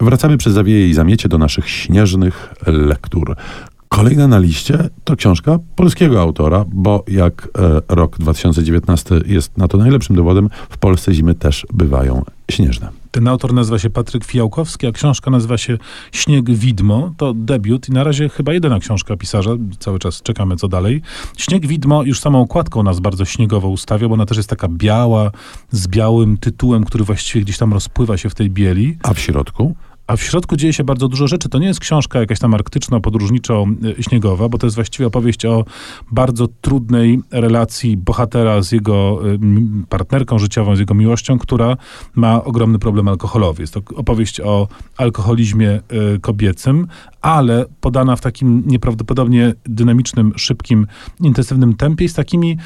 Wracamy 0.00 0.36
przez 0.36 0.54
zawieje 0.54 0.88
i 0.88 0.94
zamiecie 0.94 1.28
do 1.28 1.38
naszych 1.38 1.70
śnieżnych 1.70 2.54
lektur. 2.66 3.36
Kolejna 3.88 4.28
na 4.28 4.38
liście 4.38 4.90
to 5.04 5.16
książka 5.16 5.58
polskiego 5.76 6.20
autora, 6.20 6.64
bo 6.72 7.04
jak 7.08 7.48
e, 7.58 7.94
rok 7.94 8.18
2019 8.18 9.20
jest 9.26 9.58
na 9.58 9.68
to 9.68 9.78
najlepszym 9.78 10.16
dowodem, 10.16 10.48
w 10.70 10.78
Polsce 10.78 11.14
zimy 11.14 11.34
też 11.34 11.66
bywają 11.72 12.22
śnieżne. 12.50 12.88
Ten 13.10 13.28
autor 13.28 13.54
nazywa 13.54 13.78
się 13.78 13.90
Patryk 13.90 14.24
Fijałkowski, 14.24 14.86
a 14.86 14.92
książka 14.92 15.30
nazywa 15.30 15.58
się 15.58 15.78
Śnieg 16.12 16.50
Widmo. 16.50 17.12
To 17.16 17.34
debiut 17.34 17.88
i 17.88 17.92
na 17.92 18.04
razie 18.04 18.28
chyba 18.28 18.52
jedyna 18.52 18.78
książka 18.78 19.16
pisarza. 19.16 19.50
Cały 19.78 19.98
czas 19.98 20.22
czekamy, 20.22 20.56
co 20.56 20.68
dalej. 20.68 21.02
Śnieg 21.36 21.66
Widmo 21.66 22.02
już 22.02 22.20
samą 22.20 22.40
okładką 22.40 22.82
nas 22.82 23.00
bardzo 23.00 23.24
śniegowo 23.24 23.68
ustawia, 23.68 24.08
bo 24.08 24.14
ona 24.14 24.26
też 24.26 24.36
jest 24.36 24.50
taka 24.50 24.68
biała, 24.68 25.30
z 25.70 25.88
białym 25.88 26.36
tytułem, 26.36 26.84
który 26.84 27.04
właściwie 27.04 27.44
gdzieś 27.44 27.58
tam 27.58 27.72
rozpływa 27.72 28.16
się 28.16 28.30
w 28.30 28.34
tej 28.34 28.50
bieli. 28.50 28.98
A 29.02 29.14
w 29.14 29.18
środku? 29.18 29.74
A 30.06 30.16
w 30.16 30.22
środku 30.22 30.56
dzieje 30.56 30.72
się 30.72 30.84
bardzo 30.84 31.08
dużo 31.08 31.28
rzeczy. 31.28 31.48
To 31.48 31.58
nie 31.58 31.66
jest 31.66 31.80
książka 31.80 32.20
jakaś 32.20 32.38
tam 32.38 32.52
arktyczno-podróżniczo-śniegowa, 32.52 34.48
bo 34.48 34.58
to 34.58 34.66
jest 34.66 34.76
właściwie 34.76 35.06
opowieść 35.06 35.44
o 35.44 35.64
bardzo 36.12 36.48
trudnej 36.60 37.20
relacji 37.30 37.96
bohatera 37.96 38.62
z 38.62 38.72
jego 38.72 39.20
partnerką 39.88 40.38
życiową, 40.38 40.76
z 40.76 40.78
jego 40.78 40.94
miłością, 40.94 41.38
która 41.38 41.76
ma 42.14 42.44
ogromny 42.44 42.78
problem 42.78 43.08
alkoholowy. 43.08 43.62
Jest 43.62 43.74
to 43.74 43.80
opowieść 43.96 44.40
o 44.40 44.68
alkoholizmie 44.96 45.80
y, 46.14 46.20
kobiecym, 46.20 46.86
ale 47.20 47.64
podana 47.80 48.16
w 48.16 48.20
takim 48.20 48.62
nieprawdopodobnie 48.66 49.54
dynamicznym, 49.64 50.32
szybkim, 50.36 50.86
intensywnym 51.20 51.74
tempie 51.74 52.08
z 52.08 52.14
takimi 52.14 52.56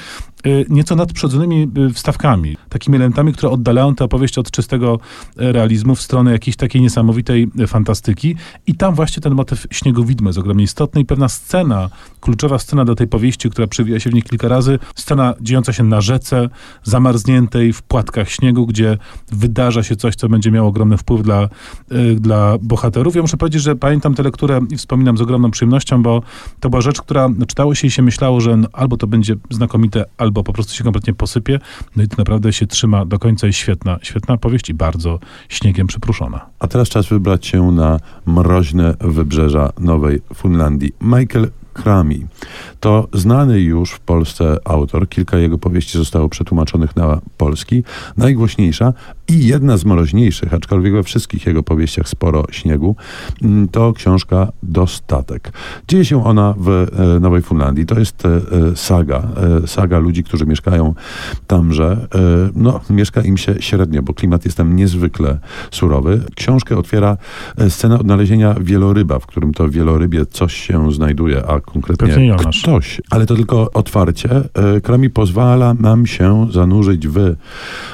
nieco 0.69 0.97
nadprzodzonymi 0.97 1.69
wstawkami, 1.95 2.57
takimi 2.69 2.97
elementami, 2.97 3.33
które 3.33 3.51
oddalają 3.51 3.95
tę 3.95 4.05
opowieść 4.05 4.39
od 4.39 4.51
czystego 4.51 4.99
realizmu 5.37 5.95
w 5.95 6.03
stronę 6.03 6.33
jakiejś 6.33 6.57
takiej 6.57 6.83
niesamowitej 6.83 7.31
tej 7.31 7.67
fantastyki. 7.67 8.37
I 8.67 8.75
tam 8.75 8.95
właśnie 8.95 9.23
ten 9.23 9.35
motyw 9.35 9.67
śniegu 9.71 10.05
widmo 10.05 10.29
jest 10.29 10.39
ogromnie 10.39 10.65
istotny 10.65 11.01
i 11.01 11.05
pewna 11.05 11.29
scena, 11.29 11.91
kluczowa 12.21 12.59
scena 12.59 12.85
do 12.85 12.95
tej 12.95 13.09
powieści, 13.09 13.51
która 13.51 13.67
przewija 13.67 14.01
się 14.01 14.11
w 14.11 14.15
niej 14.15 14.23
kilka 14.23 14.49
razy, 14.49 14.79
scena 14.95 15.35
dziejąca 15.41 15.73
się 15.73 15.85
na 15.85 16.01
rzece, 16.01 16.49
zamarzniętej 16.83 17.73
w 17.73 17.83
płatkach 17.83 18.31
śniegu, 18.31 18.67
gdzie 18.67 18.99
wydarza 19.33 19.83
się 19.83 19.97
coś, 19.97 20.15
co 20.15 20.29
będzie 20.29 20.51
miało 20.51 20.69
ogromny 20.69 20.97
wpływ 20.97 21.23
dla, 21.23 21.49
y, 21.93 22.15
dla 22.15 22.59
bohaterów. 22.63 23.17
Ja 23.17 23.23
muszę 23.23 23.37
powiedzieć, 23.37 23.63
że 23.63 23.77
pamiętam 23.77 24.15
tę 24.15 24.23
lekturę 24.23 24.61
i 24.71 24.77
wspominam 24.77 25.19
z 25.19 25.21
ogromną 25.21 25.51
przyjemnością, 25.51 26.03
bo 26.03 26.23
to 26.61 26.71
była 26.71 26.81
rzecz, 26.83 27.03
która 27.03 27.29
czytało 27.49 27.75
się 27.75 27.87
i 27.87 27.91
się 27.91 28.03
myślało, 28.03 28.41
że 28.41 28.57
no, 28.57 28.69
albo 28.73 28.97
to 28.97 29.07
będzie 29.07 29.37
znakomite, 29.51 30.05
albo 30.19 30.30
po 30.33 30.53
prostu 30.53 30.75
się 30.75 30.85
kompletnie 30.85 31.15
posypie. 31.15 31.59
No 31.97 32.03
i 32.03 32.09
to 32.09 32.17
naprawdę 32.19 32.53
się 32.53 32.67
trzyma 32.67 33.05
do 33.05 33.19
końca 33.19 33.47
i 33.47 33.53
świetna, 33.53 33.99
świetna 34.03 34.37
powieść 34.37 34.69
i 34.69 34.75
bardzo 34.75 35.19
śniegiem 35.49 35.87
przypruszona. 35.87 36.47
A 36.59 36.69
teraz 36.69 36.89
czas 36.89 37.07
wybrać 37.07 37.47
się 37.47 37.73
na 37.73 38.01
mroźne 38.27 38.95
wybrzeża 39.01 39.73
Nowej 39.81 40.21
Funlandii. 40.35 40.93
Michael 41.01 41.51
Krami. 41.73 42.27
To 42.81 43.09
znany 43.13 43.61
już 43.61 43.91
w 43.91 44.01
Polsce 44.01 44.57
autor. 44.65 45.09
Kilka 45.09 45.39
jego 45.39 45.59
powieści 45.59 45.99
zostało 45.99 46.29
przetłumaczonych 46.29 46.97
na 46.97 47.21
polski. 47.37 47.83
Najgłośniejsza 48.17 48.93
i 49.31 49.47
jedna 49.47 49.77
z 49.77 49.85
mroźniejszych, 49.85 50.55
aczkolwiek 50.55 50.93
we 50.93 51.03
wszystkich 51.03 51.47
jego 51.47 51.63
powieściach 51.63 52.09
sporo 52.09 52.45
śniegu, 52.51 52.97
mm, 53.43 53.69
to 53.69 53.93
książka 53.93 54.53
Dostatek. 54.63 55.53
Dzieje 55.89 56.05
się 56.05 56.25
ona 56.25 56.55
w 56.59 56.69
e, 56.69 57.21
Nowej 57.21 57.43
Funlandii. 57.43 57.87
To 57.87 57.99
jest 57.99 58.27
e, 58.27 58.41
saga, 58.77 59.23
e, 59.65 59.67
saga 59.67 59.99
ludzi, 59.99 60.25
którzy 60.25 60.47
mieszkają 60.47 60.95
tamże. 61.47 62.09
No, 62.55 62.81
mieszka 62.91 63.23
im 63.23 63.37
się 63.37 63.55
średnio, 63.61 64.03
bo 64.03 64.15
klimat 64.15 64.45
jest 64.45 64.57
tam 64.57 64.77
niezwykle 64.77 65.39
surowy. 65.71 66.21
Książkę 66.37 66.77
otwiera 66.77 67.17
scena 67.69 67.99
odnalezienia 67.99 68.55
wieloryba, 68.61 69.19
w 69.19 69.27
którym 69.27 69.55
to 69.55 69.69
wielorybie 69.69 70.27
coś 70.27 70.55
się 70.55 70.93
znajduje, 70.93 71.47
a 71.47 71.61
konkretnie 71.61 72.37
ktoś. 72.39 73.01
Ale 73.11 73.27
to 73.27 73.37
tylko 73.37 73.71
otwarcie. 73.73 74.29
Krami 74.83 75.11
pozwala 75.11 75.75
nam 75.75 76.07
się 76.07 76.47
zanurzyć 76.51 77.09
w 77.09 77.35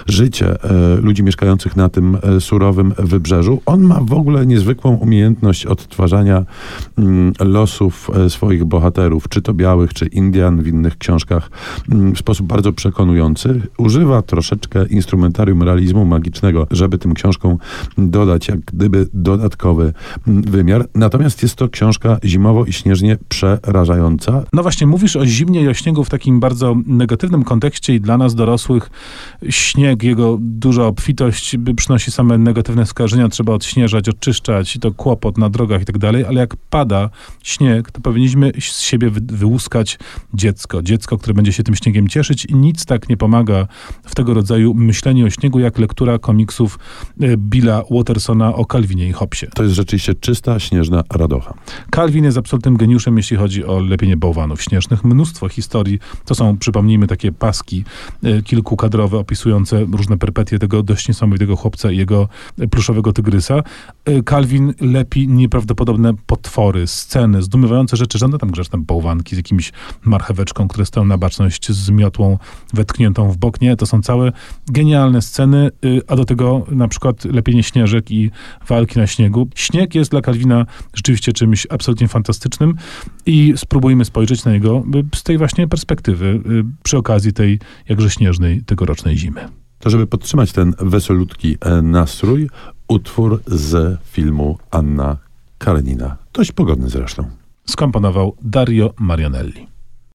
życie 0.07 0.55
ludzi 1.03 1.23
mieszkających 1.27 1.77
na 1.77 1.89
tym 1.89 2.19
e, 2.23 2.41
surowym 2.41 2.95
wybrzeżu. 2.99 3.63
On 3.67 3.81
ma 3.81 4.01
w 4.01 4.13
ogóle 4.13 4.47
niezwykłą 4.47 4.97
umiejętność 4.97 5.67
odtwarzania 5.67 6.45
mm, 6.99 7.33
losów 7.41 8.11
e, 8.15 8.31
swoich 8.31 8.65
bohaterów, 8.65 9.29
czy 9.29 9.43
to 9.43 9.55
białych, 9.55 9.95
czy 9.95 10.07
Indian 10.07 10.63
w 10.63 10.67
innych 10.67 10.99
książkach, 10.99 11.51
mm, 11.91 12.15
w 12.15 12.19
sposób 12.19 12.47
bardzo 12.47 12.73
przekonujący. 12.73 13.61
Używa 13.79 14.23
troszeczkę 14.23 14.87
instrumentarium 14.87 15.63
realizmu 15.63 16.05
magicznego, 16.05 16.67
żeby 16.71 16.99
tym 16.99 17.15
książkom 17.15 17.59
dodać 17.99 18.49
jak 18.49 18.61
gdyby 18.61 19.07
dodatkowy 19.15 19.93
mm, 20.29 20.43
wymiar. 20.43 20.89
Natomiast 20.95 21.43
jest 21.43 21.57
to 21.57 21.69
książka 21.69 22.19
zimowo 22.25 22.65
i 22.65 22.73
śnieżnie 22.73 23.19
przerażająca. 23.29 24.45
No 24.53 24.63
właśnie, 24.63 24.87
mówisz 24.87 25.17
o 25.17 25.27
zimnie 25.27 25.63
i 25.63 25.69
o 25.69 25.75
śniegu 25.75 26.05
w 26.05 26.11
takim 26.11 26.41
bardzo 26.41 26.77
negatywnym 26.87 27.43
kontekście 27.45 27.95
i 27.95 28.01
dla 28.01 28.19
nas 28.19 28.35
dorosłych 28.35 28.91
śnieg, 29.51 30.03
jego 30.03 30.39
duża 30.41 30.87
obfitość 30.87 31.16
obfitość 31.25 31.57
przynosi 31.77 32.11
same 32.11 32.39
negatywne 32.39 32.87
skojarzenia, 32.87 33.29
trzeba 33.29 33.53
odśnieżać, 33.53 34.09
odczyszczać 34.09 34.77
i 34.77 34.81
to 34.81 34.93
kłopot 34.93 35.39
na 35.39 35.51
drogach 35.51 35.83
i 35.83 35.85
tak 35.85 35.99
dalej, 35.99 36.25
ale 36.25 36.41
jak 36.41 36.57
pada 36.71 37.11
śnieg, 37.43 37.91
to 37.91 38.01
powinniśmy 38.01 38.53
z 38.59 38.81
siebie 38.81 39.11
wy 39.11 39.21
wyłuskać 39.21 39.99
dziecko. 40.35 40.83
Dziecko, 40.83 41.19
które 41.19 41.35
będzie 41.35 41.53
się 41.53 41.63
tym 41.63 41.75
śniegiem 41.75 42.09
cieszyć 42.09 42.45
i 42.45 42.55
nic 42.55 42.87
tak 42.87 43.09
nie 43.09 43.17
pomaga 43.17 43.67
w 44.05 44.15
tego 44.15 44.35
rodzaju 44.35 44.75
myśleniu 44.75 45.27
o 45.27 45.31
śniegu, 45.31 45.59
jak 45.59 45.79
lektura 45.79 46.19
komiksów 46.19 46.79
e, 47.21 47.37
Billa 47.37 47.83
Watersona 47.91 48.55
o 48.55 48.65
Calvinie 48.65 49.09
i 49.09 49.13
Hobsie. 49.13 49.47
To 49.55 49.63
jest 49.63 49.75
rzeczywiście 49.75 50.15
czysta, 50.15 50.61
śnieżna 50.61 51.05
radocha. 51.11 51.55
Calvin 51.95 52.25
jest 52.25 52.39
absolutnym 52.39 52.77
geniuszem, 52.77 53.17
jeśli 53.17 53.37
chodzi 53.37 53.65
o 53.65 53.81
lepienie 53.81 54.17
bałwanów 54.17 54.63
śnieżnych. 54.63 55.05
Mnóstwo 55.05 55.49
historii, 55.49 55.99
to 56.25 56.35
są, 56.35 56.59
przypomnijmy, 56.59 57.07
takie 57.07 57.33
paski 57.33 57.85
e, 58.23 58.43
kilkukadrowe 58.43 59.19
opisujące 59.19 59.87
różne 59.93 60.19
perpetie 60.19 60.59
tego 60.59 60.83
dość 60.83 61.06
niesamowitego 61.09 61.57
chłopca 61.57 61.91
i 61.91 61.97
jego 61.97 62.29
pluszowego 62.71 63.13
tygrysa. 63.13 63.63
E, 64.05 64.23
Calvin 64.23 64.75
lepi 64.81 65.29
nieprawdopodobne 65.29 66.15
potwory, 66.27 66.87
sceny, 66.87 67.43
zdumiewające 67.43 67.97
rzeczy, 67.97 68.19
żadne 68.19 68.39
tam 68.39 68.51
grzeczne 68.51 68.79
bałwanki 68.79 69.35
z 69.35 69.39
jakimś 69.39 69.73
marcheweczką, 70.05 70.69
które 70.69 70.87
stoją 70.87 71.07
na 71.07 71.19
baczność 71.19 71.73
z 71.73 71.91
miotłą 71.91 72.39
wetkniętą 72.75 73.31
w 73.31 73.37
bok. 73.37 73.61
Nie, 73.61 73.77
to 73.77 73.87
są 73.87 74.03
całe 74.03 74.33
genialne 74.69 75.23
sceny, 75.23 75.71
y, 75.85 76.01
a 76.07 76.17
do 76.17 76.25
tego 76.25 76.67
na 76.71 76.89
przykład 76.89 77.25
lepienie 77.25 77.63
śnieżek 77.63 78.11
i 78.11 78.31
walki 78.69 78.99
na 78.99 79.07
śniegu. 79.07 79.49
Śnieg 79.55 79.95
jest 79.95 80.11
dla 80.11 80.21
Calvina 80.21 80.67
rzeczywiście 80.95 81.33
czymś 81.33 81.67
absolutnie 81.71 82.09
fantastycznym 82.09 82.75
i 83.27 83.55
spróbujmy 83.57 84.05
spojrzeć 84.05 84.45
na 84.45 84.53
niego 84.53 84.85
y, 85.15 85.17
z 85.17 85.23
tej 85.23 85.39
właśnie 85.39 85.69
perspektywy 85.69 86.27
y, 86.27 86.65
przy 86.83 86.99
okazji 86.99 87.33
tej 87.33 87.59
jakże 87.89 88.11
śnieżnej 88.11 88.63
tegorocznej 88.63 89.17
zimy 89.17 89.66
to 89.79 89.91
żeby 89.91 90.07
podtrzymać 90.07 90.53
ten 90.53 90.75
wesolutki 90.79 91.57
e, 91.61 91.83
nastrój, 91.83 92.49
utwór 92.89 93.43
z 93.47 94.01
filmu 94.05 94.59
Anna 94.71 95.17
Karenina. 95.59 96.17
Dość 96.33 96.53
pogodny 96.53 96.89
zresztą. 96.89 97.31
Skomponował 97.67 98.37
Dario 98.43 98.95
Marionelli. 98.99 99.76